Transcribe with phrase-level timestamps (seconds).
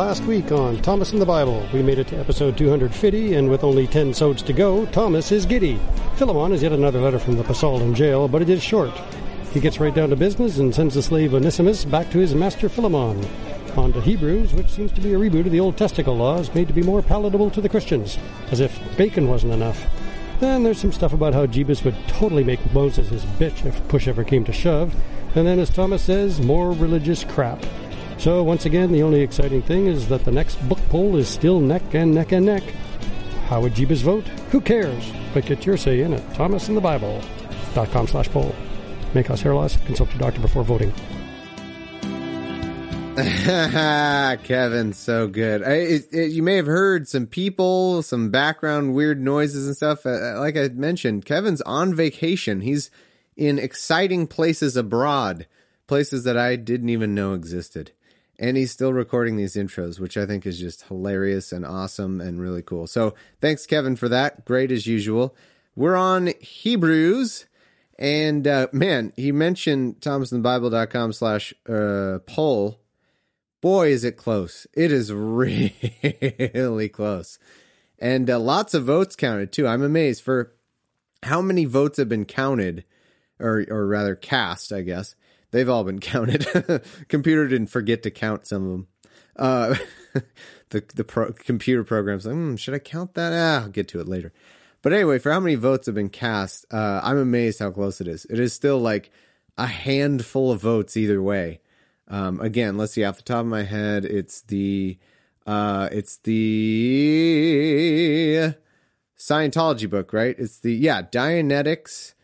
[0.00, 1.62] last week on Thomas and the Bible.
[1.74, 5.44] We made it to episode 250, and with only 10 sods to go, Thomas is
[5.44, 5.78] giddy.
[6.14, 8.92] Philemon is yet another letter from the Pasal in jail, but it is short.
[9.52, 12.70] He gets right down to business and sends the slave Onesimus back to his master
[12.70, 13.22] Philemon.
[13.76, 16.68] On to Hebrews, which seems to be a reboot of the old testicle laws made
[16.68, 18.16] to be more palatable to the Christians,
[18.50, 19.84] as if bacon wasn't enough.
[20.40, 24.08] Then there's some stuff about how Jebus would totally make Moses his bitch if push
[24.08, 24.94] ever came to shove.
[25.34, 27.62] And then, as Thomas says, more religious crap.
[28.20, 31.58] So, once again, the only exciting thing is that the next book poll is still
[31.58, 32.62] neck and neck and neck.
[33.46, 34.28] How would Jebus vote?
[34.50, 35.10] Who cares?
[35.32, 38.54] But get your say in at thomasinthebible.com slash poll.
[39.14, 39.78] May cause hair loss.
[39.86, 40.92] Consult your doctor before voting.
[44.44, 45.62] Kevin, so good.
[45.62, 50.04] I, it, it, you may have heard some people, some background weird noises and stuff.
[50.04, 52.60] Uh, like I mentioned, Kevin's on vacation.
[52.60, 52.90] He's
[53.34, 55.46] in exciting places abroad,
[55.86, 57.92] places that I didn't even know existed.
[58.40, 62.40] And he's still recording these intros, which I think is just hilarious and awesome and
[62.40, 62.86] really cool.
[62.86, 64.46] So thanks, Kevin, for that.
[64.46, 65.36] Great as usual.
[65.76, 67.46] We're on Hebrews.
[67.98, 72.80] And uh, man, he mentioned thomasandthebible.com slash uh, poll
[73.60, 74.66] boy, is it close.
[74.72, 77.38] It is really close.
[77.98, 79.66] And uh, lots of votes counted too.
[79.66, 80.54] I'm amazed for
[81.22, 82.84] how many votes have been counted,
[83.38, 85.14] or, or rather cast, I guess.
[85.50, 86.82] They've all been counted.
[87.08, 88.86] computer didn't forget to count some of them.
[89.36, 89.74] Uh,
[90.70, 93.32] the the pro- computer programs like, hmm, should I count that?
[93.32, 94.32] Ah, I'll get to it later.
[94.82, 98.08] But anyway, for how many votes have been cast, uh, I'm amazed how close it
[98.08, 98.24] is.
[98.30, 99.10] It is still like
[99.58, 101.60] a handful of votes either way.
[102.08, 103.04] Um, again, let's see.
[103.04, 104.98] Off the top of my head, it's the
[105.46, 107.34] uh, it's the
[109.18, 110.34] Scientology book, right?
[110.38, 112.14] It's the yeah Dianetics,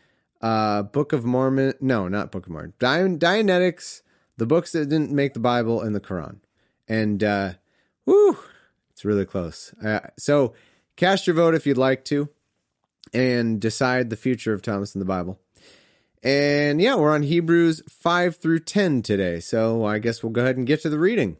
[0.41, 1.73] uh, Book of Mormon.
[1.81, 2.73] No, not Book of Mormon.
[2.79, 4.01] Dian- Dianetics,
[4.37, 6.37] the books that didn't make the Bible and the Quran,
[6.87, 7.53] and uh,
[8.05, 8.37] whoo,
[8.91, 9.73] it's really close.
[9.83, 10.53] Uh, so
[10.95, 12.29] cast your vote if you'd like to,
[13.13, 15.39] and decide the future of Thomas and the Bible.
[16.23, 20.57] And yeah, we're on Hebrews 5 through 10 today, so I guess we'll go ahead
[20.57, 21.37] and get to the reading.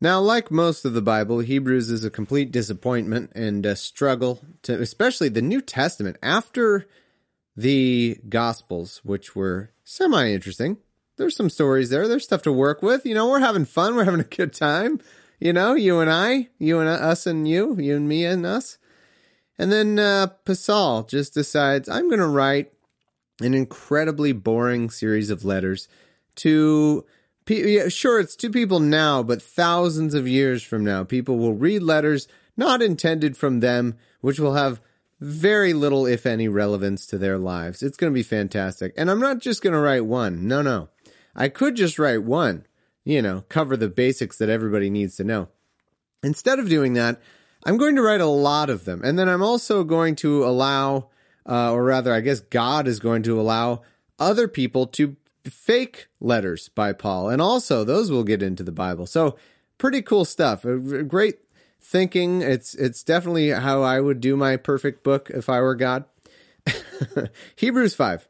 [0.00, 4.80] Now, like most of the Bible, Hebrews is a complete disappointment and a struggle to,
[4.80, 6.16] especially the New Testament.
[6.22, 6.86] After
[7.58, 10.76] the Gospels, which were semi interesting,
[11.16, 12.06] there's some stories there.
[12.06, 13.04] There's stuff to work with.
[13.04, 13.96] You know, we're having fun.
[13.96, 15.00] We're having a good time.
[15.40, 18.78] You know, you and I, you and us and you, you and me and us.
[19.58, 22.72] And then uh, Pasal just decides, I'm going to write
[23.40, 25.88] an incredibly boring series of letters
[26.36, 27.04] to
[27.48, 31.82] yeah, sure it's to people now but thousands of years from now people will read
[31.82, 34.80] letters not intended from them which will have
[35.20, 37.82] very little if any relevance to their lives.
[37.82, 38.92] It's going to be fantastic.
[38.96, 40.46] And i'm not just going to write one.
[40.46, 40.88] No no.
[41.34, 42.66] I could just write one
[43.04, 45.48] you know cover the basics that everybody needs to know.
[46.22, 47.20] Instead of doing that
[47.64, 49.02] i'm going to write a lot of them.
[49.04, 51.08] And then i'm also going to allow
[51.48, 53.80] uh, or rather, I guess God is going to allow
[54.18, 59.06] other people to fake letters by Paul, and also those will get into the Bible.
[59.06, 59.36] So
[59.78, 60.64] pretty cool stuff.
[60.64, 61.38] A Great
[61.80, 62.42] thinking.
[62.42, 66.04] It's it's definitely how I would do my perfect book if I were God.
[67.56, 68.28] Hebrews five.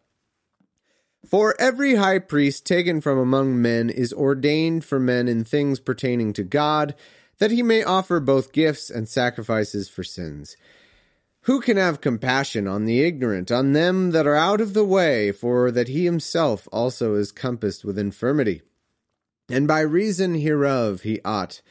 [1.26, 6.32] For every high priest taken from among men is ordained for men in things pertaining
[6.34, 6.94] to God,
[7.38, 10.56] that he may offer both gifts and sacrifices for sins.
[11.42, 15.32] Who can have compassion on the ignorant, on them that are out of the way,
[15.32, 18.62] for that he himself also is compassed with infirmity?
[19.50, 21.62] And by reason hereof he ought,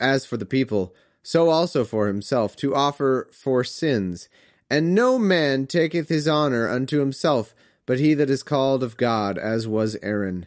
[0.00, 0.94] as for the people,
[1.28, 4.30] so also for himself, to offer for sins.
[4.70, 9.36] And no man taketh his honour unto himself, but he that is called of God,
[9.36, 10.46] as was Aaron.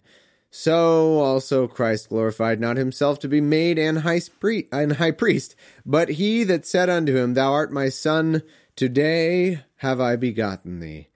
[0.50, 5.56] So also Christ glorified not himself to be made an high, priest,
[5.86, 8.42] but he that said unto him, Thou art my son,
[8.76, 11.10] Today have I begotten thee.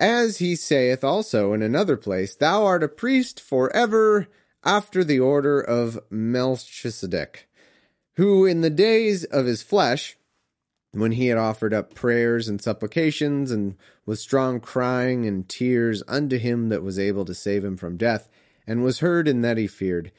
[0.00, 4.26] As he saith also in another place, Thou art a priest for ever
[4.64, 7.48] after the order of Melchizedek,
[8.16, 10.16] who in the days of his flesh,
[10.92, 16.38] when he had offered up prayers and supplications, and with strong crying and tears unto
[16.38, 18.28] him that was able to save him from death,
[18.66, 20.12] and was heard in that he feared,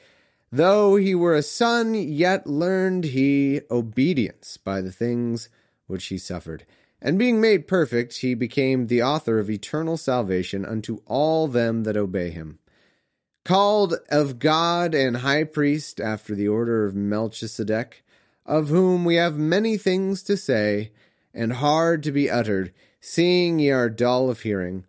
[0.51, 5.49] though he were a son, yet learned he obedience by the things
[5.87, 6.65] which he suffered.
[7.01, 11.97] And being made perfect, he became the author of eternal salvation unto all them that
[11.97, 12.59] obey him.
[13.45, 18.03] Called of God and high priest after the order of Melchizedek,
[18.45, 20.91] of whom we have many things to say,
[21.33, 24.85] and hard to be uttered, seeing ye are dull of hearing.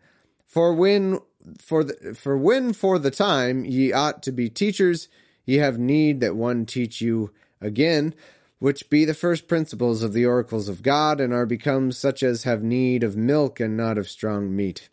[0.46, 1.18] For when
[1.58, 5.08] for the, for when for the time ye ought to be teachers,
[5.44, 8.14] ye have need that one teach you again,
[8.60, 12.44] which be the first principles of the oracles of God, and are become such as
[12.44, 14.88] have need of milk and not of strong meat.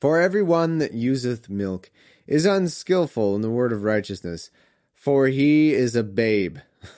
[0.00, 1.90] For every one that useth milk
[2.32, 4.50] is unskilful in the word of righteousness,
[4.94, 6.56] for he is a babe.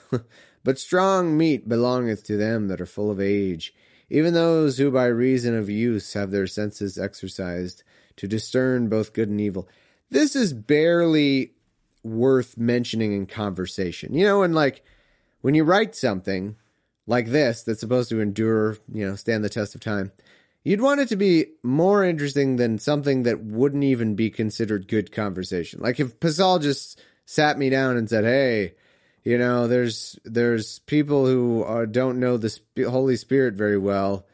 [0.63, 3.73] but strong meat belongeth to them that are full of age,
[4.09, 7.83] even those who by reason of use have their senses exercised
[8.15, 9.67] to discern both good and evil.
[10.09, 11.51] This is barely
[12.01, 14.13] worth mentioning in conversation.
[14.13, 14.85] You know, and like
[15.41, 16.55] when you write something
[17.07, 20.13] like this that's supposed to endure, you know, stand the test of time,
[20.65, 25.13] you'd want it to be more interesting than something that wouldn't even be considered good
[25.13, 25.79] conversation.
[25.81, 28.73] Like if Pasal just sat me down and said, "Hey,
[29.23, 34.25] you know, there's there's people who uh, don't know the Sp- Holy Spirit very well,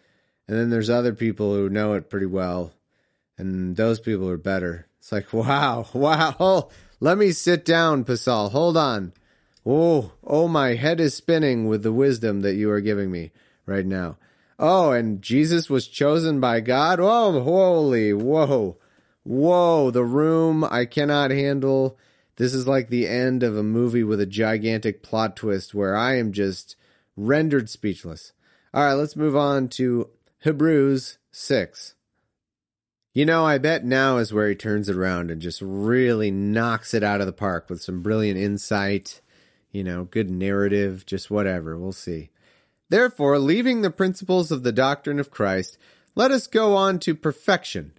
[0.48, 2.74] and then there's other people who know it pretty well,
[3.38, 6.70] and those people are better." It's like, wow, wow.
[7.00, 8.52] Let me sit down, Pasal.
[8.52, 9.14] Hold on.
[9.66, 13.32] Oh, oh, my head is spinning with the wisdom that you are giving me
[13.66, 14.18] right now.
[14.64, 17.00] Oh, and Jesus was chosen by God.
[17.00, 18.78] Oh, holy, whoa,
[19.24, 21.98] whoa, the room I cannot handle.
[22.36, 26.18] This is like the end of a movie with a gigantic plot twist where I
[26.18, 26.76] am just
[27.18, 28.34] rendered speechless.
[28.72, 30.12] All right, let's move on to
[30.44, 31.96] Hebrews 6.
[33.16, 36.94] You know, I bet now is where he turns it around and just really knocks
[36.94, 39.22] it out of the park with some brilliant insight,
[39.72, 41.80] you know, good narrative, just whatever.
[41.80, 42.30] We'll see.
[42.92, 45.78] Therefore, leaving the principles of the doctrine of Christ,
[46.14, 47.94] let us go on to perfection,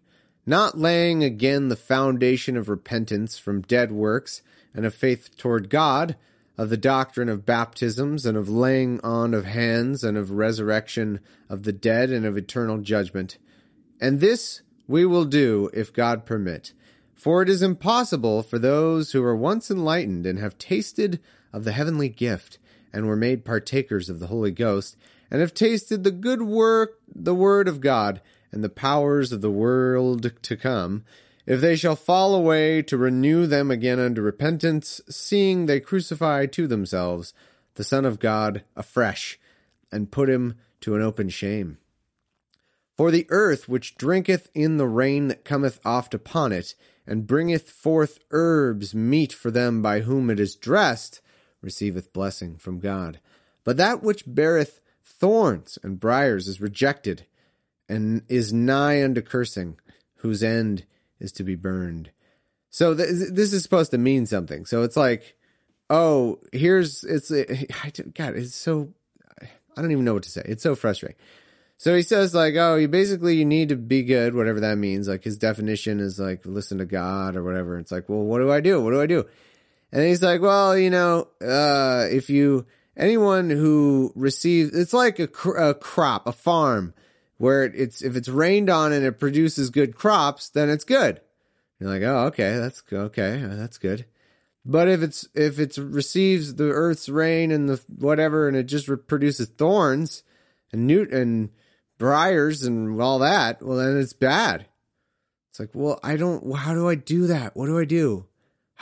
[0.44, 4.42] not laying again the foundation of repentance from dead works
[4.74, 6.14] and of faith toward God,
[6.58, 11.62] of the doctrine of baptisms and of laying on of hands and of resurrection of
[11.62, 13.38] the dead and of eternal judgment.
[13.98, 16.74] And this we will do if God permit.
[17.14, 21.18] For it is impossible for those who are once enlightened and have tasted
[21.50, 22.58] of the heavenly gift,
[22.92, 24.96] and were made partakers of the Holy Ghost,
[25.30, 29.50] and have tasted the good work, the word of God, and the powers of the
[29.50, 31.04] world to come,
[31.46, 36.66] if they shall fall away to renew them again unto repentance, seeing they crucify to
[36.66, 37.32] themselves
[37.74, 39.40] the Son of God afresh,
[39.90, 41.78] and put him to an open shame.
[42.96, 46.74] For the earth which drinketh in the rain that cometh oft upon it,
[47.06, 51.20] and bringeth forth herbs meet for them by whom it is dressed,
[51.62, 53.20] receiveth blessing from God.
[53.64, 57.26] But that which beareth thorns and briers is rejected,
[57.88, 59.78] and is nigh unto cursing,
[60.16, 60.84] whose end
[61.20, 62.10] is to be burned.
[62.70, 64.64] So th- this is supposed to mean something.
[64.66, 65.36] So it's like,
[65.90, 68.36] oh, here's it's God.
[68.36, 68.92] It's so
[69.40, 70.42] I don't even know what to say.
[70.44, 71.18] It's so frustrating.
[71.76, 75.08] So he says like, oh, you basically you need to be good, whatever that means.
[75.08, 77.78] Like his definition is like listen to God or whatever.
[77.78, 78.80] It's like, well, what do I do?
[78.80, 79.26] What do I do?
[79.92, 82.66] And he's like, well, you know, uh, if you
[82.96, 86.94] anyone who receives, it's like a, cr- a crop, a farm
[87.36, 91.20] where it's if it's rained on and it produces good crops, then it's good.
[91.78, 94.06] You're like, oh, okay, that's okay, that's good.
[94.64, 98.88] But if it's if it receives the earth's rain and the whatever, and it just
[99.08, 100.22] produces thorns
[100.72, 101.50] and newt and
[101.98, 104.66] briars and all that, well, then it's bad.
[105.50, 107.54] It's like, well, I don't, how do I do that?
[107.54, 108.26] What do I do?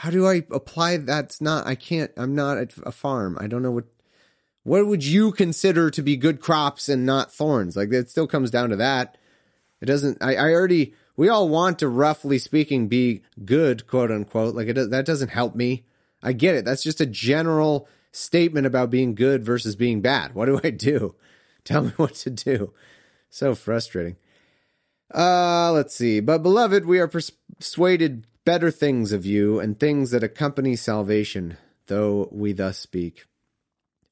[0.01, 3.37] How do I apply that's not, I can't, I'm not at a farm.
[3.39, 3.85] I don't know what,
[4.63, 7.77] what would you consider to be good crops and not thorns?
[7.77, 9.19] Like it still comes down to that.
[9.79, 14.55] It doesn't, I, I already, we all want to roughly speaking be good, quote unquote.
[14.55, 15.83] Like it, that doesn't help me.
[16.23, 16.65] I get it.
[16.65, 20.33] That's just a general statement about being good versus being bad.
[20.33, 21.13] What do I do?
[21.63, 22.73] Tell me what to do.
[23.29, 24.15] So frustrating.
[25.13, 26.21] Uh, let's see.
[26.21, 31.57] But beloved, we are persuaded better things of you and things that accompany salvation,
[31.87, 33.25] though we thus speak.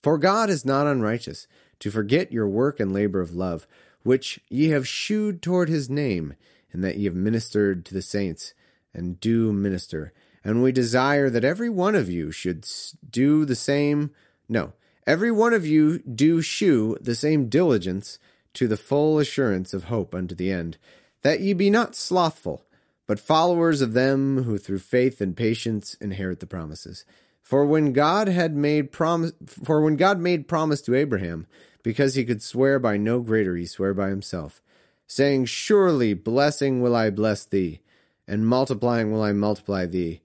[0.03, 1.47] For God is not unrighteous
[1.79, 3.67] to forget your work and labor of love,
[4.03, 6.35] which ye have shewed toward his name,
[6.71, 8.53] and that ye have ministered to the saints,
[8.93, 10.13] and do minister.
[10.43, 12.65] And we desire that every one of you should
[13.09, 14.11] do the same.
[14.47, 14.73] No,
[15.05, 18.19] every one of you do shew the same diligence
[18.53, 20.77] to the full assurance of hope unto the end,
[21.21, 22.63] that ye be not slothful,
[23.09, 27.05] but followers of them who through faith and patience inherit the promises.
[27.41, 31.47] For when God had made promise for when God made promise to Abraham,
[31.81, 34.61] because he could swear by no greater, he sware by himself,
[35.07, 37.79] saying, Surely blessing will I bless thee,
[38.27, 40.21] and multiplying will I multiply thee.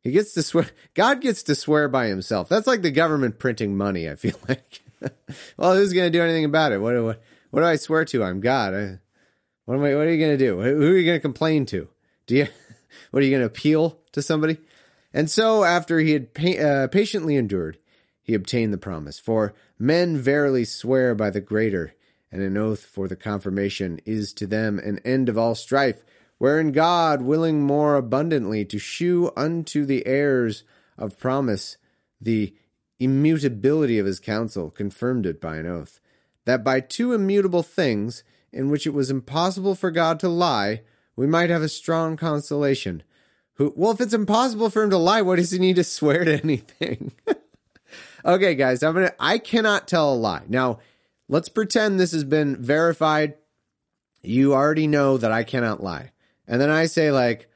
[0.00, 2.48] He gets to swear God gets to swear by himself.
[2.48, 4.82] That's like the government printing money, I feel like.
[5.56, 6.78] well, who's gonna do anything about it?
[6.78, 8.22] What what what do I swear to?
[8.22, 8.74] I'm God.
[8.74, 8.98] I,
[9.64, 9.96] what am I?
[9.96, 10.62] What are you to do?
[10.62, 11.88] Who are you to complain to?
[12.28, 12.46] Do you?
[13.10, 14.58] What are you going to appeal to somebody?
[15.14, 17.78] And so, after he had pa- uh, patiently endured,
[18.22, 19.18] he obtained the promise.
[19.18, 21.94] For men verily swear by the greater,
[22.32, 26.02] and an oath for the confirmation is to them an end of all strife,
[26.38, 30.64] wherein God, willing more abundantly to shew unto the heirs
[30.96, 31.76] of promise
[32.20, 32.54] the
[32.98, 36.00] immutability of his counsel, confirmed it by an oath,
[36.44, 40.82] that by two immutable things, in which it was impossible for God to lie,
[41.18, 43.02] we might have a strong consolation.
[43.54, 46.24] Who, well, if it's impossible for him to lie, what does he need to swear
[46.24, 47.10] to anything?
[48.24, 49.12] okay, guys, I'm gonna.
[49.18, 50.44] I cannot tell a lie.
[50.46, 50.78] Now,
[51.28, 53.34] let's pretend this has been verified.
[54.22, 56.12] You already know that I cannot lie,
[56.46, 57.50] and then I say like,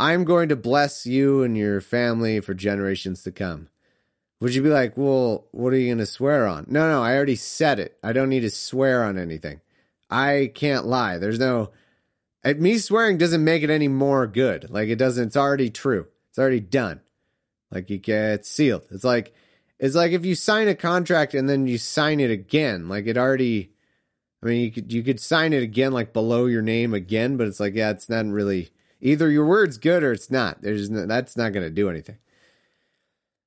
[0.00, 3.68] I'm going to bless you and your family for generations to come.
[4.40, 6.64] Would you be like, well, what are you to swear on?
[6.66, 7.98] No, no, I already said it.
[8.02, 9.60] I don't need to swear on anything.
[10.08, 11.18] I can't lie.
[11.18, 11.72] There's no
[12.44, 14.70] me swearing doesn't make it any more good.
[14.70, 15.28] Like it doesn't.
[15.28, 16.06] It's already true.
[16.30, 17.00] It's already done.
[17.70, 18.86] Like you get sealed.
[18.90, 19.34] It's like
[19.78, 22.88] it's like if you sign a contract and then you sign it again.
[22.88, 23.70] Like it already.
[24.42, 27.46] I mean, you could you could sign it again, like below your name again, but
[27.46, 28.70] it's like yeah, it's not really
[29.00, 30.62] either your word's good or it's not.
[30.62, 32.18] There's no, that's not going to do anything.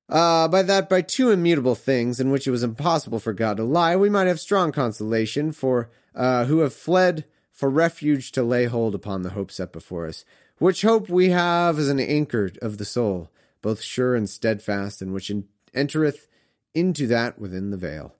[0.08, 3.64] Uh, by that, by two immutable things in which it was impossible for God to
[3.64, 7.24] lie, we might have strong consolation for uh, who have fled
[7.56, 10.26] for refuge to lay hold upon the hope set before us,
[10.58, 13.30] which hope we have as an anchor of the soul,
[13.62, 15.32] both sure and steadfast, and which
[15.72, 16.28] entereth
[16.74, 18.14] into that within the veil.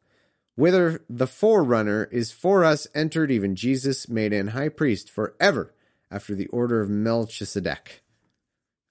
[0.55, 5.75] Whither the forerunner is for us entered, even Jesus, made an high priest for ever,
[6.11, 8.03] after the order of Melchizedek.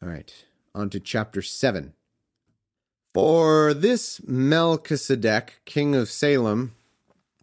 [0.01, 0.31] All right,
[0.75, 1.93] on to chapter 7.
[3.15, 6.75] For this Melchizedek, king of Salem,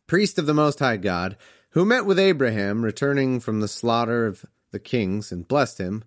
[0.07, 1.37] priest of the Most High God,
[1.73, 6.05] who met with Abraham returning from the slaughter of the kings and blessed him.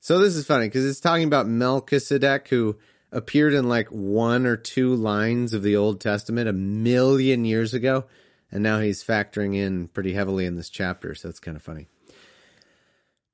[0.00, 2.76] So this is funny because it's talking about Melchizedek who
[3.12, 8.04] appeared in like one or two lines of the Old Testament a million years ago.
[8.52, 11.14] And now he's factoring in pretty heavily in this chapter.
[11.14, 11.86] So it's kind of funny.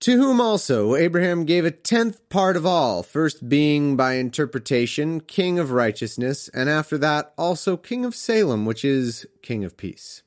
[0.01, 5.59] To whom also Abraham gave a tenth part of all, first being by interpretation king
[5.59, 10.23] of righteousness, and after that also king of Salem, which is king of peace.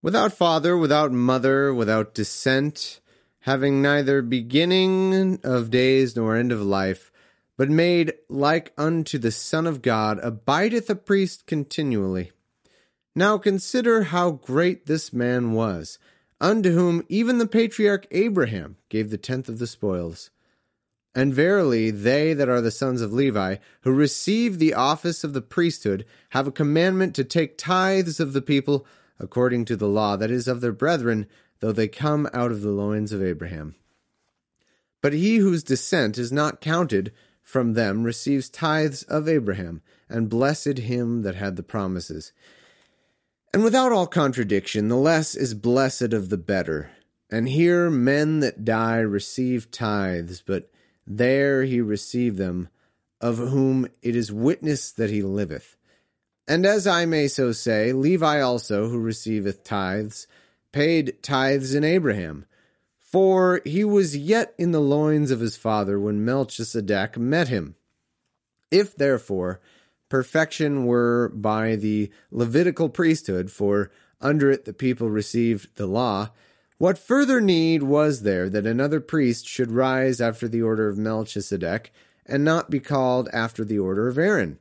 [0.00, 3.00] Without father, without mother, without descent,
[3.40, 7.10] having neither beginning of days nor end of life,
[7.56, 12.30] but made like unto the Son of God, abideth a priest continually.
[13.16, 15.98] Now consider how great this man was,
[16.40, 20.30] unto whom even the patriarch Abraham gave the tenth of the spoils.
[21.12, 25.42] And verily, they that are the sons of Levi, who receive the office of the
[25.42, 28.86] priesthood, have a commandment to take tithes of the people
[29.18, 31.26] according to the law that is of their brethren,
[31.60, 33.74] though they come out of the loins of Abraham.
[35.00, 37.12] But he whose descent is not counted
[37.48, 42.32] from them receives tithes of Abraham, and blessed him that had the promises.
[43.54, 46.90] And without all contradiction, the less is blessed of the better.
[47.30, 50.70] And here men that die receive tithes, but
[51.06, 52.68] there he received them,
[53.18, 55.77] of whom it is witness that he liveth.
[56.48, 60.26] And as I may so say, Levi also, who receiveth tithes,
[60.72, 62.46] paid tithes in Abraham.
[62.98, 67.74] For he was yet in the loins of his father when Melchizedek met him.
[68.70, 69.60] If therefore
[70.08, 73.90] perfection were by the Levitical priesthood, for
[74.20, 76.30] under it the people received the law,
[76.78, 81.92] what further need was there that another priest should rise after the order of Melchizedek,
[82.24, 84.58] and not be called after the order of Aaron?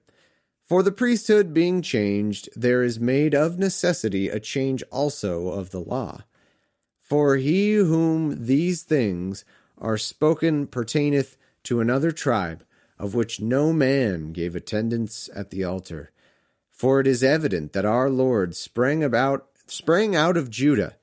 [0.67, 5.79] For the priesthood being changed, there is made of necessity a change also of the
[5.79, 6.25] law.
[7.01, 9.45] For he whom these things
[9.77, 12.65] are spoken pertaineth to another tribe,
[12.99, 16.11] of which no man gave attendance at the altar.
[16.69, 20.97] For it is evident that our Lord sprang about sprang out of Judah,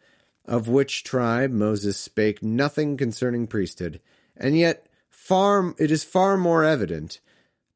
[0.44, 4.00] of which tribe Moses spake nothing concerning priesthood,
[4.36, 7.20] and yet far it is far more evident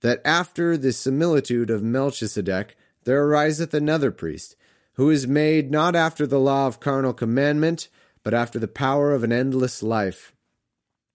[0.01, 4.55] that after the similitude of Melchizedek there ariseth another priest,
[4.95, 7.89] who is made not after the law of carnal commandment,
[8.23, 10.35] but after the power of an endless life.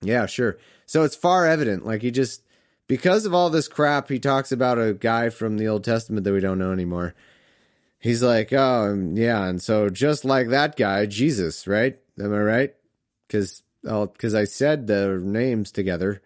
[0.02, 0.58] Yeah, sure.
[0.88, 1.86] So it's far evident.
[1.86, 2.42] Like he just,
[2.88, 6.34] because of all this crap, he talks about a guy from the Old Testament that
[6.34, 7.13] we don't know anymore.
[8.00, 9.46] He's like, oh, um, yeah.
[9.46, 12.00] And so just like that guy, Jesus, right?
[12.20, 12.75] Am I right?
[13.28, 16.22] Because because I said the names together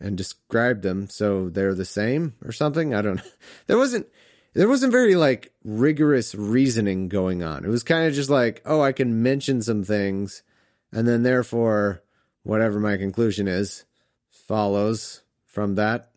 [0.00, 2.94] and described them so they're the same or something.
[2.94, 3.22] I don't know.
[3.66, 4.06] There wasn't
[4.54, 7.64] there wasn't very like rigorous reasoning going on.
[7.64, 10.42] It was kind of just like, oh, I can mention some things
[10.92, 12.02] and then therefore
[12.42, 13.84] whatever my conclusion is,
[14.30, 16.10] follows from that.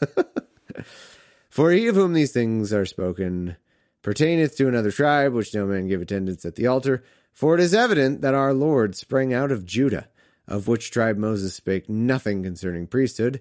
[1.50, 3.56] For he of whom these things are spoken
[4.02, 7.04] pertaineth to another tribe, which no man give attendance at the altar.
[7.32, 10.08] For it is evident that our Lord sprang out of Judah,
[10.46, 13.40] of which tribe Moses spake nothing concerning priesthood.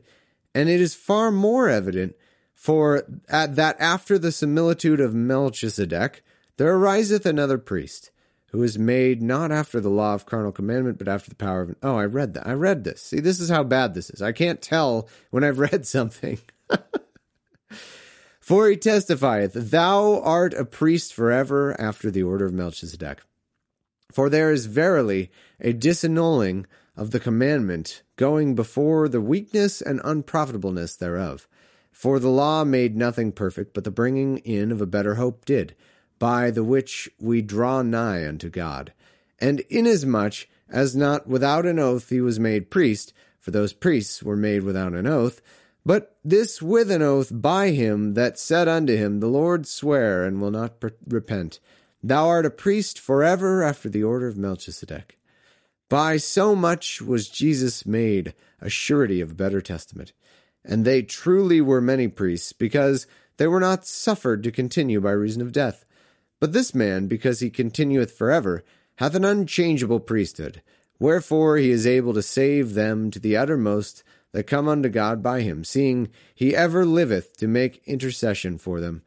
[0.54, 2.16] And it is far more evident
[2.54, 6.24] for at that after the similitude of Melchizedek,
[6.58, 8.12] there ariseth another priest,
[8.52, 11.76] who is made not after the law of carnal commandment, but after the power of.
[11.82, 12.46] Oh, I read that.
[12.46, 13.02] I read this.
[13.02, 14.22] See, this is how bad this is.
[14.22, 16.38] I can't tell when I've read something.
[18.40, 23.22] For he testifieth, Thou art a priest forever after the order of Melchizedek.
[24.12, 30.96] For there is verily a disannulling of the commandment going before the weakness and unprofitableness
[30.96, 31.48] thereof.
[31.92, 35.76] For the law made nothing perfect, but the bringing in of a better hope did,
[36.20, 38.94] by the which we draw nigh unto God.
[39.40, 44.38] And inasmuch as not without an oath he was made priest, for those priests were
[44.38, 45.42] made without an oath,
[45.86, 50.40] but this with an oath by him that said unto him, The Lord swear and
[50.40, 50.76] will not
[51.08, 51.60] repent.
[52.04, 55.18] Thou art a priest forever after the order of Melchizedek.
[55.92, 60.14] By so much was Jesus made a surety of a better testament.
[60.64, 65.42] And they truly were many priests, because they were not suffered to continue by reason
[65.42, 65.84] of death.
[66.40, 68.64] But this man, because he continueth forever,
[69.00, 70.62] hath an unchangeable priesthood.
[70.98, 75.42] Wherefore he is able to save them to the uttermost that come unto God by
[75.42, 79.02] him, seeing he ever liveth to make intercession for them.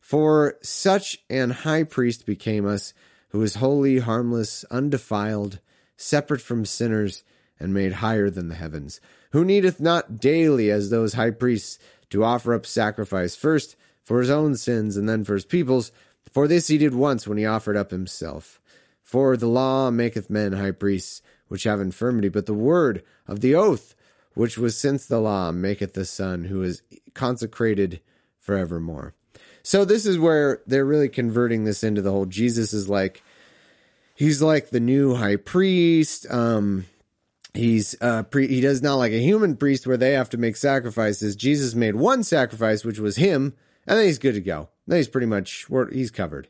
[0.00, 2.94] For such an high priest became us,
[3.28, 5.60] who is holy, harmless, undefiled,
[6.00, 7.22] separate from sinners,
[7.58, 9.00] and made higher than the heavens,
[9.32, 11.78] who needeth not daily, as those high priests,
[12.08, 15.92] to offer up sacrifice, first for his own sins, and then for his people's.
[16.32, 18.60] For this he did once when he offered up himself.
[19.02, 23.54] For the law maketh men high priests, which have infirmity, but the word of the
[23.54, 23.94] oath,
[24.34, 26.82] which was since the law, maketh the Son, who is
[27.14, 28.00] consecrated
[28.38, 29.14] forevermore.
[29.62, 33.22] So this is where they're really converting this into the whole Jesus is like
[34.20, 36.26] he's like the new high priest.
[36.30, 36.86] Um
[37.54, 40.56] he's uh pre- he does not like a human priest where they have to make
[40.56, 41.34] sacrifices.
[41.34, 43.54] Jesus made one sacrifice which was him
[43.86, 44.68] and then he's good to go.
[44.86, 46.48] Then he's pretty much he's covered.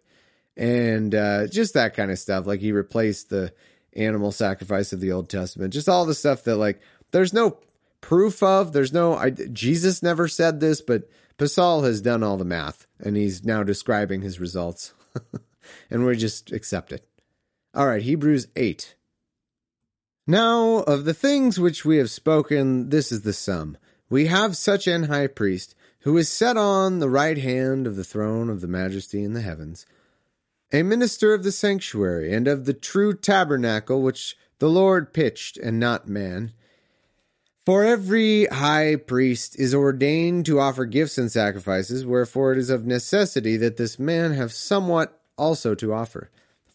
[0.57, 3.53] And uh just that kind of stuff like he replaced the
[3.95, 5.73] animal sacrifice of the Old Testament.
[5.73, 6.81] Just all the stuff that like
[7.13, 7.59] there's no
[8.01, 8.73] proof of.
[8.73, 13.17] There's no, I, Jesus never said this, but Pasal has done all the math and
[13.17, 14.95] he's now describing his results.
[15.91, 17.07] and we just accept it.
[17.73, 18.97] All right, Hebrews 8.
[20.27, 23.79] Now, of the things which we have spoken, this is the sum.
[24.09, 28.03] We have such an high priest who is set on the right hand of the
[28.03, 29.87] throne of the majesty in the heavens,
[30.73, 35.79] a minister of the sanctuary and of the true tabernacle which the Lord pitched and
[35.79, 36.53] not man.
[37.65, 42.85] For every high priest is ordained to offer gifts and sacrifices, wherefore it is of
[42.85, 46.31] necessity that this man have somewhat also to offer.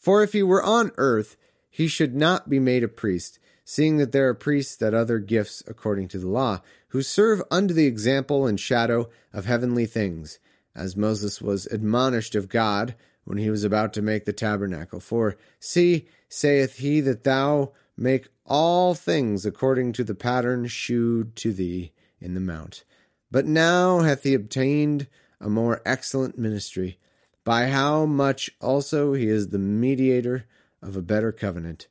[0.05, 1.35] For if he were on earth,
[1.67, 5.63] he should not be made a priest, seeing that there are priests that other gifts
[5.65, 10.37] according to the law, who serve under the example and shadow of heavenly things,
[10.75, 14.99] as Moses was admonished of God when he was about to make the tabernacle.
[14.99, 21.51] For, see, saith he that thou make all things according to the pattern shewed to
[21.51, 22.83] thee in the mount.
[23.31, 25.07] But now hath he obtained
[25.41, 26.99] a more excellent ministry,
[27.45, 30.45] by how much also he is the mediator
[30.81, 31.87] of a better covenant,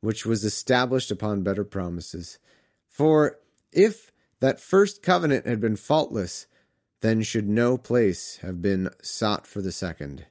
[0.00, 2.38] which was established upon better promises.
[2.86, 3.40] For
[3.72, 6.46] if that first covenant had been faultless,
[7.00, 10.26] then should no place have been sought for the second.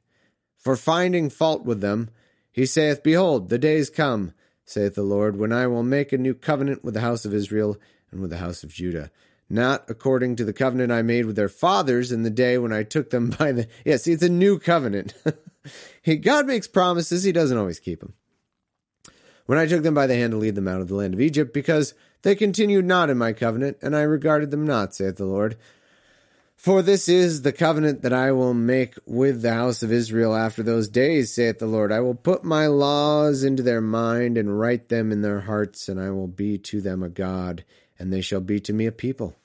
[0.57, 2.09] For finding fault with them,
[2.51, 4.33] he saith, Behold, the days come,
[4.65, 7.77] saith the Lord, when I will make a new covenant with the house of Israel
[8.11, 9.11] and with the house of Judah.
[9.49, 12.83] Not according to the covenant I made with their fathers in the day when I
[12.83, 13.61] took them by the.
[13.61, 15.13] Yes, yeah, see, it's a new covenant.
[16.21, 18.13] God makes promises, he doesn't always keep them.
[19.45, 21.21] When I took them by the hand to lead them out of the land of
[21.21, 25.25] Egypt, because they continued not in my covenant, and I regarded them not, saith the
[25.25, 25.57] Lord.
[26.57, 30.63] For this is the covenant that I will make with the house of Israel after
[30.63, 31.91] those days, saith the Lord.
[31.91, 35.99] I will put my laws into their mind and write them in their hearts, and
[35.99, 37.63] I will be to them a God,
[37.99, 39.35] and they shall be to me a people.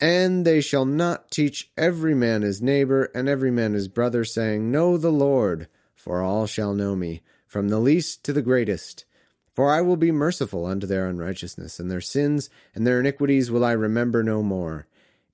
[0.00, 4.70] And they shall not teach every man his neighbor and every man his brother, saying,
[4.70, 9.04] Know the Lord, for all shall know me, from the least to the greatest.
[9.52, 13.64] For I will be merciful unto their unrighteousness, and their sins and their iniquities will
[13.64, 14.86] I remember no more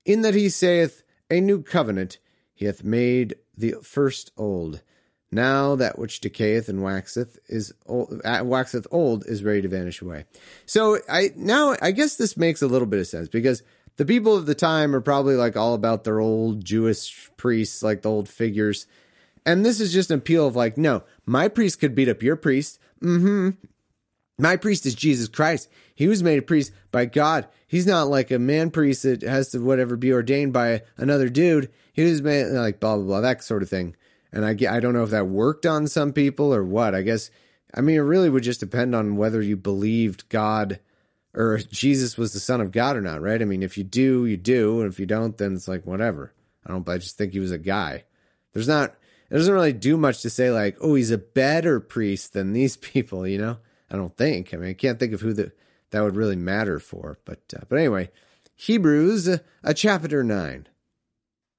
[0.05, 2.17] in that he saith, A new covenant
[2.53, 4.81] he hath made the first old.
[5.31, 10.01] Now that which decayeth and waxeth is old, uh, waxeth old is ready to vanish
[10.01, 10.25] away.
[10.65, 13.63] So I now I guess this makes a little bit of sense because
[13.95, 18.01] the people of the time are probably like all about their old Jewish priests, like
[18.01, 18.87] the old figures.
[19.45, 22.35] And this is just an appeal of like, no, my priest could beat up your
[22.35, 22.79] priest.
[23.01, 23.51] Mm-hmm.
[24.37, 25.69] My priest is Jesus Christ.
[25.93, 27.47] He was made a priest by God.
[27.67, 31.71] He's not like a man priest that has to whatever be ordained by another dude.
[31.93, 33.95] He was made like blah blah blah that sort of thing.
[34.31, 36.95] And I, I don't know if that worked on some people or what.
[36.95, 37.29] I guess,
[37.73, 40.79] I mean, it really would just depend on whether you believed God
[41.33, 43.41] or Jesus was the Son of God or not, right?
[43.41, 44.81] I mean, if you do, you do.
[44.81, 46.33] And if you don't, then it's like, whatever.
[46.65, 48.03] I don't, I just think he was a guy.
[48.53, 48.95] There's not,
[49.29, 52.77] it doesn't really do much to say, like, oh, he's a better priest than these
[52.77, 53.57] people, you know?
[53.89, 54.53] I don't think.
[54.53, 55.51] I mean, I can't think of who the,
[55.91, 57.19] that would really matter for.
[57.25, 58.09] But, uh, but anyway,
[58.55, 60.67] Hebrews, uh, a chapter 9.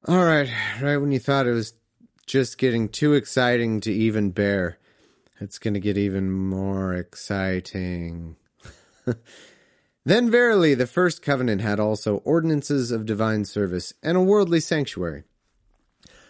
[0.08, 1.74] All right, right when you thought it was
[2.26, 4.78] just getting too exciting to even bear.
[5.40, 8.36] It's going to get even more exciting.
[10.04, 15.24] then verily the first covenant had also ordinances of divine service and a worldly sanctuary.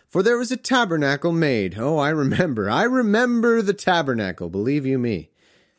[0.09, 1.79] For there was a tabernacle made.
[1.79, 2.69] Oh, I remember.
[2.69, 5.31] I remember the tabernacle, believe you me.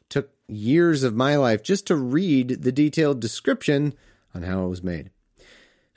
[0.09, 3.93] Took years of my life just to read the detailed description
[4.33, 5.11] on how it was made.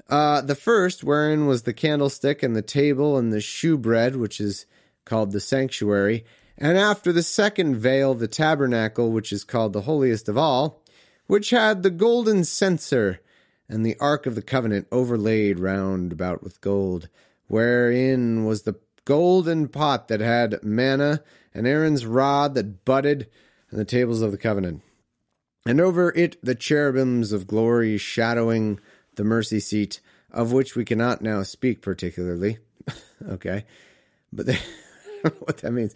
[0.09, 4.67] Uh, the first, wherein was the candlestick and the table and the shewbread, which is
[5.05, 6.25] called the sanctuary,
[6.59, 10.83] and after the second veil, the tabernacle, which is called the holiest of all,
[11.27, 13.21] which had the golden censer
[13.69, 17.09] and the ark of the covenant overlaid round about with gold,
[17.49, 23.29] wherein was the golden pot that had manna, and Aaron's rod that budded,
[23.71, 24.83] and the tables of the covenant.
[25.67, 28.79] And over it the cherubims of glory shadowing
[29.17, 30.01] the mercy seat,
[30.31, 32.59] of which we cannot now speak particularly.
[33.29, 33.65] okay.
[34.33, 34.59] But they,
[35.41, 35.95] what that means.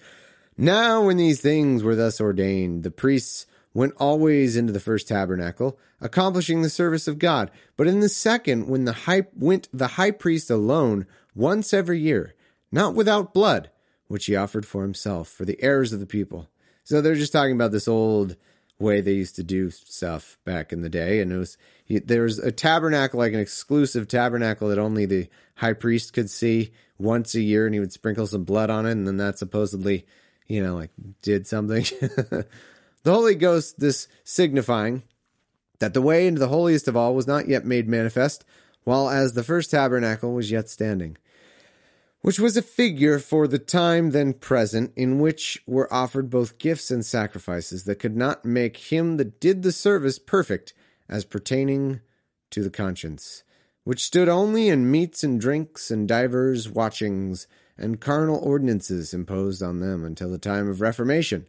[0.56, 5.78] Now, when these things were thus ordained, the priests went always into the first tabernacle,
[6.00, 7.50] accomplishing the service of God.
[7.76, 12.34] But in the second, when the high went the high priest alone once every year,
[12.72, 13.70] not without blood,
[14.08, 16.48] which he offered for himself for the errors of the people.
[16.84, 18.36] So they're just talking about this old
[18.80, 21.56] way they used to do stuff back in the day, and it was
[21.88, 26.72] there was a tabernacle, like an exclusive tabernacle that only the high priest could see
[26.98, 30.06] once a year, and he would sprinkle some blood on it, and then that supposedly,
[30.48, 30.90] you know, like
[31.22, 31.82] did something.
[32.00, 32.46] the
[33.04, 35.02] Holy Ghost, this signifying
[35.78, 38.44] that the way into the holiest of all was not yet made manifest,
[38.84, 41.16] while as the first tabernacle was yet standing,
[42.22, 46.90] which was a figure for the time then present, in which were offered both gifts
[46.90, 50.74] and sacrifices that could not make him that did the service perfect
[51.08, 52.00] as pertaining
[52.50, 53.42] to the conscience,
[53.84, 57.46] which stood only in meats and drinks and divers watchings
[57.78, 61.48] and carnal ordinances imposed on them until the time of Reformation.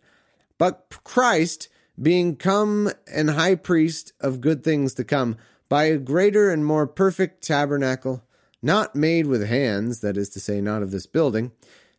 [0.58, 1.68] But Christ,
[2.02, 5.36] being come and high priest of good things to come,
[5.68, 8.24] by a greater and more perfect tabernacle,
[8.62, 11.52] not made with hands, that is to say, not of this building,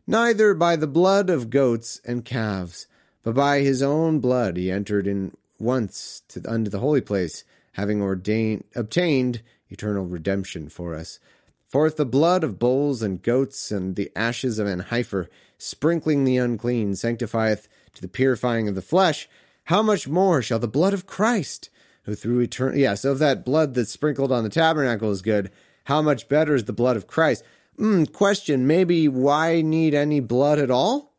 [0.07, 2.87] neither by the blood of goats and calves,
[3.23, 8.01] but by his own blood he entered in once to, unto the holy place, having
[8.01, 11.19] ordained obtained eternal redemption for us.
[11.67, 16.23] For if the blood of bulls and goats and the ashes of an heifer, sprinkling
[16.23, 19.27] the unclean, sanctifieth to the purifying of the flesh,
[19.65, 21.69] how much more shall the blood of Christ,
[22.03, 25.49] who through eternal yeah, so if that blood that's sprinkled on the tabernacle is good,
[25.83, 27.43] how much better is the blood of Christ?
[27.79, 31.13] Mm, question, maybe why need any blood at all?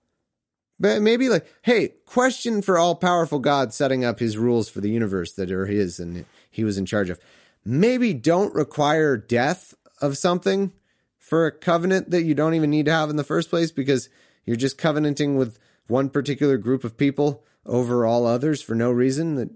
[0.79, 4.91] But maybe like, hey, question for all powerful God setting up his rules for the
[4.91, 7.19] universe that are his and he was in charge of.
[7.65, 10.73] Maybe don't require death of something
[11.17, 14.09] for a covenant that you don't even need to have in the first place because
[14.45, 19.37] you're just covenanting with one particular group of people over all others for no reason
[19.37, 19.51] that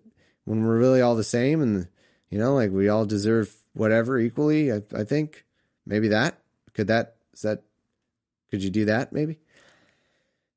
[0.44, 1.88] when we're really all the same and
[2.30, 5.44] you know like we all deserve whatever equally I, I think
[5.86, 6.38] maybe that
[6.74, 7.62] could that is that
[8.50, 9.38] could you do that maybe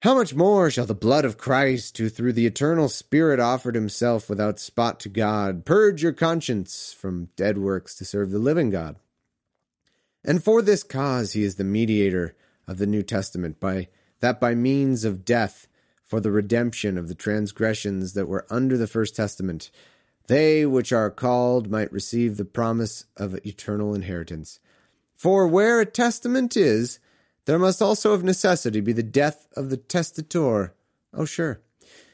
[0.02, 4.32] how much more shall the blood of Christ, who through the eternal Spirit offered himself
[4.32, 8.96] without spot to God, purge your conscience from dead works to serve the living God?
[10.26, 12.36] And for this cause he is the mediator
[12.68, 13.90] of the New Testament, by
[14.22, 15.68] that by means of death,
[16.04, 19.70] for the redemption of the transgressions that were under the first testament,
[20.28, 24.60] they which are called might receive the promise of eternal inheritance.
[25.16, 27.00] For where a testament is,
[27.46, 30.74] there must also of necessity be the death of the testator.
[31.14, 31.62] Oh, sure.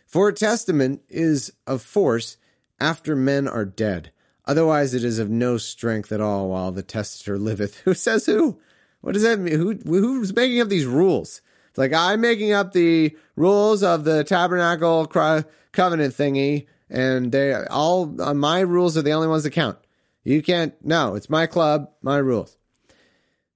[0.06, 2.38] For a testament is of force
[2.80, 4.12] after men are dead.
[4.46, 7.80] Otherwise, it is of no strength at all while the testator liveth.
[7.86, 8.60] Who says who?
[9.02, 9.56] What does that mean?
[9.56, 11.42] Who, who's making up these rules?
[11.70, 18.22] It's like I'm making up the rules of the tabernacle covenant thingy, and they all
[18.22, 19.78] uh, my rules are the only ones that count.
[20.24, 20.74] You can't.
[20.84, 22.58] No, it's my club, my rules.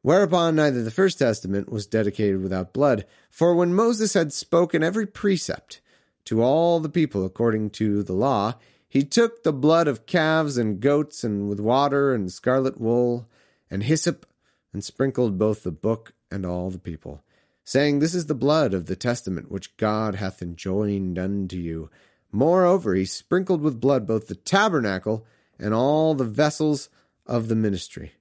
[0.02, 5.06] Whereupon neither the first testament was dedicated without blood, for when Moses had spoken every
[5.06, 5.80] precept
[6.26, 8.56] to all the people according to the law,
[8.88, 13.28] he took the blood of calves and goats, and with water and scarlet wool
[13.70, 14.26] and hyssop,
[14.74, 17.24] and sprinkled both the book and all the people
[17.63, 21.89] saying, This is the blood of the testament which God hath enjoined unto you.
[22.32, 25.26] Moreover, he sprinkled with blood both the tabernacle
[25.60, 26.89] and all the vessels
[27.26, 28.13] of the ministry.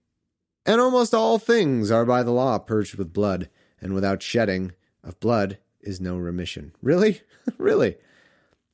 [0.67, 3.49] And almost all things are by the law purged with blood,
[3.81, 6.73] and without shedding of blood is no remission.
[6.83, 7.23] Really?
[7.59, 7.97] really?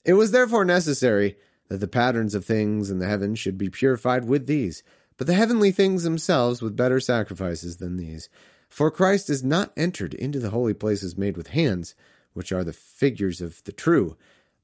[0.05, 1.37] It was therefore necessary
[1.69, 4.83] that the patterns of things in the heavens should be purified with these,
[5.17, 8.29] but the heavenly things themselves with better sacrifices than these.
[8.69, 11.95] For Christ is not entered into the holy places made with hands,
[12.35, 14.17] which are the figures of the true,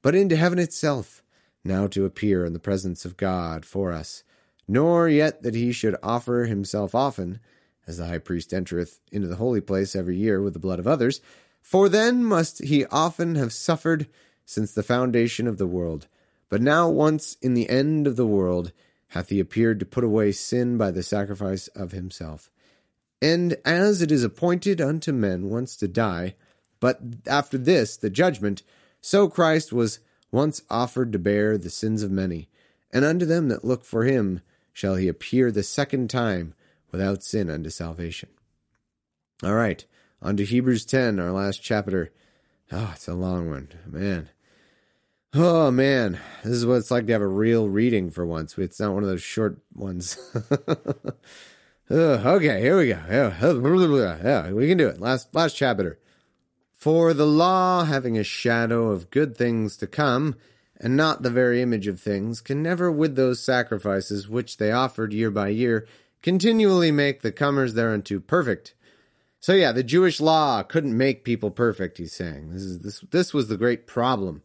[0.03, 1.23] but into heaven itself,
[1.63, 4.23] now to appear in the presence of God for us.
[4.67, 7.39] Nor yet that he should offer himself often,
[7.87, 10.87] as the high priest entereth into the holy place every year with the blood of
[10.87, 11.19] others,
[11.61, 14.07] for then must he often have suffered
[14.45, 16.07] since the foundation of the world.
[16.49, 18.73] But now once in the end of the world
[19.07, 22.51] hath he appeared to put away sin by the sacrifice of himself.
[23.21, 26.35] And as it is appointed unto men once to die,
[26.81, 28.63] but after this the judgment,
[29.05, 29.99] so Christ was
[30.31, 32.47] once offered to bear the sins of many.
[32.89, 34.39] And unto them that look for him
[34.71, 36.53] shall he appear the second time
[36.89, 38.29] without sin unto salvation.
[39.43, 39.83] All right,
[40.21, 42.13] on to Hebrews 10, our last chapter.
[42.71, 44.29] Oh, it's a long one, man.
[45.33, 46.17] Oh, man.
[46.45, 48.57] This is what it's like to have a real reading for once.
[48.57, 50.17] It's not one of those short ones.
[51.91, 52.99] Okay, here we go.
[54.23, 54.99] Yeah, we can do it.
[54.99, 55.99] Last last chapter.
[56.83, 60.35] For the law, having a shadow of good things to come,
[60.75, 65.13] and not the very image of things, can never, with those sacrifices which they offered
[65.13, 65.87] year by year,
[66.21, 68.73] continually make the comers thereunto perfect.
[69.39, 71.99] So yeah, the Jewish law couldn't make people perfect.
[71.99, 74.43] He's saying this is this this was the great problem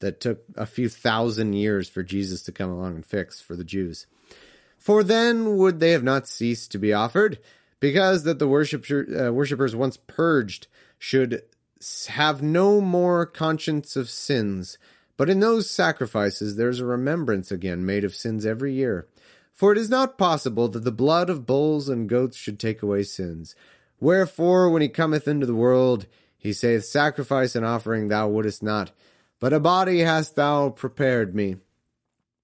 [0.00, 3.62] that took a few thousand years for Jesus to come along and fix for the
[3.62, 4.08] Jews.
[4.76, 7.38] For then would they have not ceased to be offered,
[7.78, 10.66] because that the worshipper, uh, worshippers once purged
[10.98, 11.42] should
[12.08, 14.78] have no more conscience of sins.
[15.16, 19.06] But in those sacrifices there is a remembrance again made of sins every year.
[19.52, 23.04] For it is not possible that the blood of bulls and goats should take away
[23.04, 23.54] sins.
[23.98, 28.90] Wherefore, when he cometh into the world, he saith, Sacrifice and offering thou wouldest not,
[29.40, 31.56] but a body hast thou prepared me.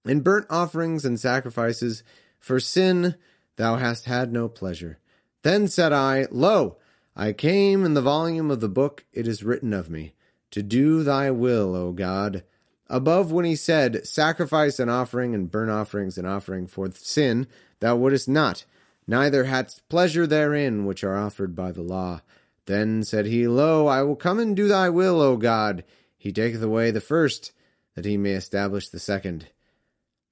[0.07, 2.03] In burnt offerings and sacrifices
[2.41, 3.17] for sin
[3.57, 4.99] thou hast had no pleasure.
[5.43, 6.79] Then said I, Lo,
[7.15, 10.15] I came in the volume of the book it is written of me,
[10.51, 12.45] to do thy will, O God.
[12.89, 17.47] Above when he said, Sacrifice and offering and burnt offerings and offering for sin
[17.81, 18.65] thou wouldest not,
[19.07, 22.21] neither hadst pleasure therein which are offered by the law.
[22.67, 25.85] Then said he, Lo, I will come and do thy will, O God.
[26.17, 27.53] He taketh away the first,
[27.95, 29.49] that he may establish the second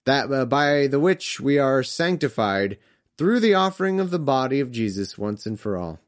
[0.04, 2.78] that uh, by the which we are sanctified
[3.16, 5.98] through the offering of the body of Jesus once and for all.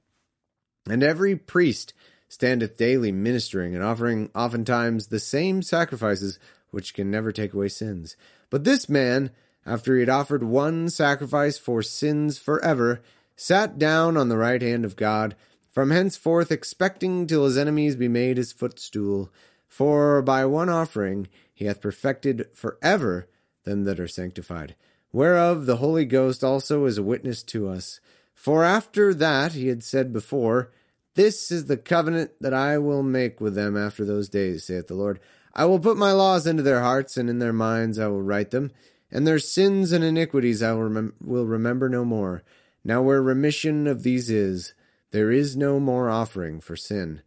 [0.88, 1.92] And every priest
[2.28, 6.38] standeth daily ministering and offering oftentimes the same sacrifices
[6.70, 8.16] which can never take away sins.
[8.50, 9.30] But this man,
[9.64, 13.02] after he had offered one sacrifice for sins forever,
[13.36, 15.36] sat down on the right hand of God,
[15.70, 19.30] from henceforth expecting till his enemies be made his footstool.
[19.68, 23.28] For by one offering he hath perfected forever
[23.64, 24.74] them that are sanctified,
[25.12, 28.00] whereof the Holy Ghost also is a witness to us.
[28.42, 30.72] For after that he had said before,
[31.14, 34.96] This is the covenant that I will make with them after those days, saith the
[34.96, 35.20] Lord.
[35.54, 38.50] I will put my laws into their hearts, and in their minds I will write
[38.50, 38.72] them,
[39.12, 42.42] and their sins and iniquities I will, remem- will remember no more.
[42.82, 44.74] Now where remission of these is,
[45.12, 47.22] there is no more offering for sin.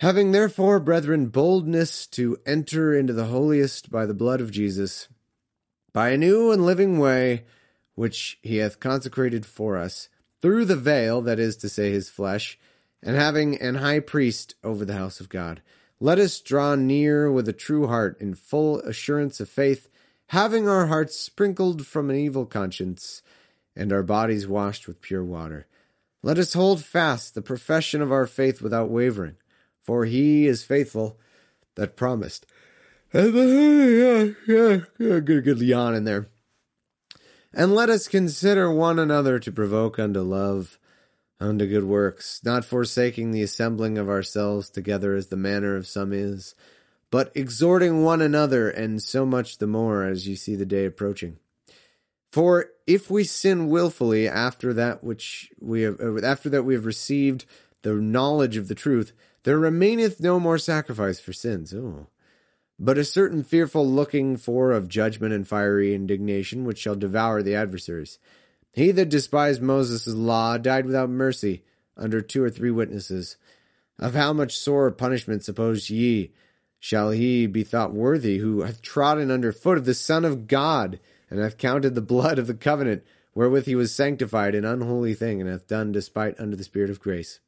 [0.00, 5.06] Having therefore, brethren, boldness to enter into the holiest by the blood of Jesus,
[5.92, 7.44] by a new and living way
[7.94, 10.08] which he hath consecrated for us,
[10.44, 12.58] through the veil, that is to say, his flesh,
[13.02, 15.62] and having an high priest over the house of God.
[16.00, 19.88] Let us draw near with a true heart in full assurance of faith,
[20.26, 23.22] having our hearts sprinkled from an evil conscience,
[23.74, 25.66] and our bodies washed with pure water.
[26.22, 29.36] Let us hold fast the profession of our faith without wavering,
[29.82, 31.18] for he is faithful
[31.74, 32.44] that promised.
[33.14, 34.36] Good,
[34.98, 36.26] good yawn in there.
[37.56, 40.78] And let us consider one another to provoke unto love.
[41.40, 46.12] unto good works, not forsaking the assembling of ourselves together as the manner of some
[46.12, 46.54] is,
[47.10, 51.36] but exhorting one another, and so much the more as ye see the day approaching.
[52.32, 56.86] For if we sin wilfully after that which we have, uh, after that we have
[56.86, 57.44] received
[57.82, 59.12] the knowledge of the truth,
[59.44, 61.72] there remaineth no more sacrifice for sins.
[61.74, 62.06] Oh.
[62.78, 67.54] But a certain fearful looking for of judgment and fiery indignation which shall devour the
[67.54, 68.18] adversaries.
[68.72, 71.62] He that despised Moses' law died without mercy
[71.96, 73.36] under two or three witnesses.
[73.98, 76.32] Of how much sore punishment suppose ye
[76.80, 80.98] shall he be thought worthy who hath trodden under foot of the Son of God,
[81.30, 85.40] and hath counted the blood of the covenant wherewith he was sanctified an unholy thing,
[85.40, 87.38] and hath done despite unto the Spirit of grace?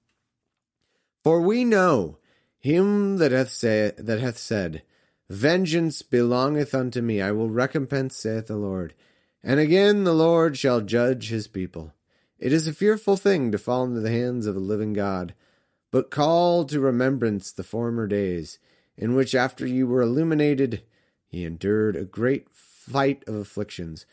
[1.25, 2.19] For we know
[2.59, 4.83] him that hath say, that hath said,
[5.29, 8.95] Vengeance belongeth unto me; I will recompense, saith the Lord.
[9.43, 11.93] And again the Lord shall judge his people.
[12.39, 15.35] It is a fearful thing to fall into the hands of a living God.
[15.91, 18.59] But call to remembrance the former days,
[18.97, 20.83] in which after you were illuminated,
[21.31, 24.07] ye endured a great fight of afflictions,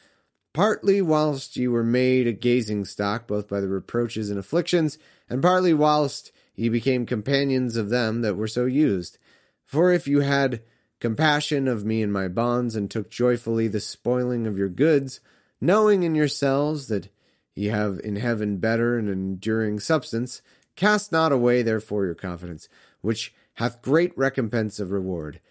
[0.54, 4.97] partly whilst ye were made a gazing stock both by the reproaches and afflictions,
[5.30, 9.17] and partly whilst ye became companions of them that were so used.
[9.65, 10.62] For if you had
[11.04, 15.20] compassion of me and my bonds, and took joyfully the spoiling of your goods,
[15.60, 17.10] knowing in yourselves that
[17.54, 20.42] ye have in heaven better and enduring substance,
[20.78, 22.70] cast not away therefore your confidence,
[23.02, 25.42] which hath great recompense of reward.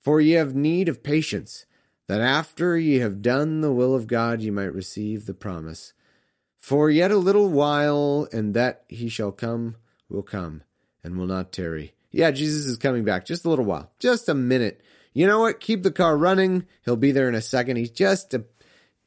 [0.00, 1.66] For ye have need of patience,
[2.06, 5.92] that after ye have done the will of God ye might receive the promise.
[6.56, 9.74] For yet a little while, and that he shall come
[10.08, 10.62] will come,
[11.02, 11.94] and will not tarry.
[12.12, 13.24] Yeah, Jesus is coming back.
[13.24, 13.90] Just a little while.
[13.98, 14.80] Just a minute
[15.12, 15.60] you know what?
[15.60, 16.66] Keep the car running.
[16.84, 17.76] He'll be there in a second.
[17.76, 18.44] He's just a,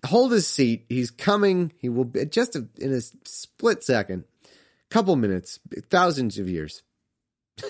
[0.06, 0.86] hold his seat.
[0.90, 1.72] He's coming.
[1.78, 4.26] He will be just a, in a split second,
[4.90, 6.84] couple minutes, thousands of years.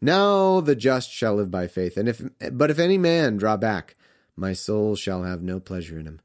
[0.00, 1.96] now the just shall live by faith.
[1.96, 3.96] And if, but if any man draw back,
[4.36, 6.20] my soul shall have no pleasure in him.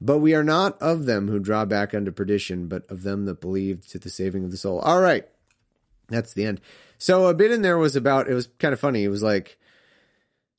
[0.00, 3.40] But we are not of them who draw back unto perdition, but of them that
[3.40, 4.80] believe to the saving of the soul.
[4.80, 5.28] All right.
[6.08, 6.60] That's the end.
[6.98, 9.04] So a bit in there was about, it was kind of funny.
[9.04, 9.58] It was like,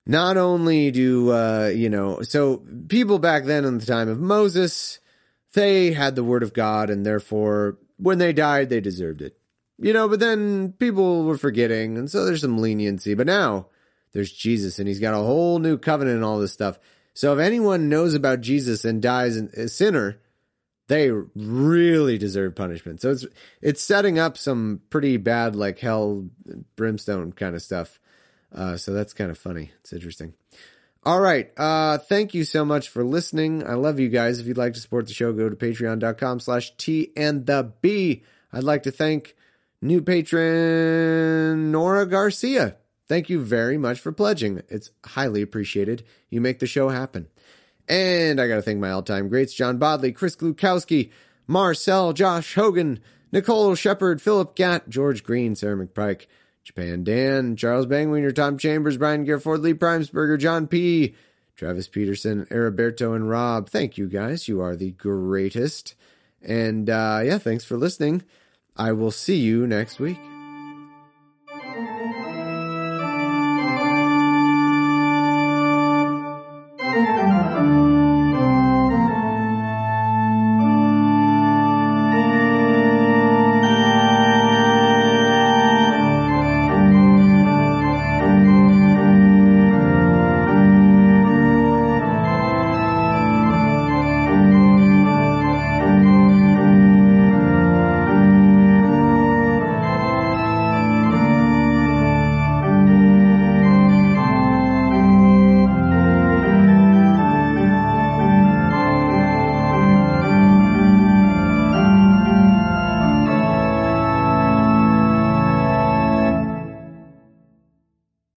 [0.06, 5.00] not only do uh, you know so people back then in the time of moses
[5.54, 9.38] they had the word of god and therefore when they died they deserved it.
[9.80, 13.68] You know but then people were forgetting and so there's some leniency but now
[14.14, 16.80] there's jesus and he's got a whole new covenant and all this stuff.
[17.14, 20.20] So if anyone knows about jesus and dies a sinner
[20.90, 23.02] they really deserve punishment.
[23.02, 23.26] So it's
[23.62, 26.28] it's setting up some pretty bad like hell
[26.76, 28.00] brimstone kind of stuff
[28.54, 29.72] uh, so that's kind of funny.
[29.80, 30.34] It's interesting.
[31.06, 31.52] All right.
[31.58, 33.68] Uh, thank you so much for listening.
[33.68, 34.40] I love you guys.
[34.40, 38.24] If you'd like to support the show, go to patreon.com slash T and the B.
[38.54, 39.36] I'd like to thank
[39.82, 42.78] new patron Nora Garcia.
[43.10, 44.62] Thank you very much for pledging.
[44.70, 46.06] It's highly appreciated.
[46.30, 47.28] You make the show happen.
[47.90, 51.12] And I got to thank my all time greats John Bodley, Chris Glukowski,
[51.48, 53.00] Marcel, Josh Hogan,
[53.34, 56.28] Nicole Shepard, Philip Gatt, George Green, Sarah McPike,
[56.64, 61.16] Japan Dan, Charles Bangwiener, Tom Chambers, Brian Gerford, Lee Primesberger, John P.,
[61.56, 63.70] Travis Peterson, Araberto, and Rob.
[63.70, 64.48] Thank you guys.
[64.48, 65.96] You are the greatest.
[66.42, 68.24] And uh, yeah, thanks for listening.
[68.76, 70.33] I will see you next week.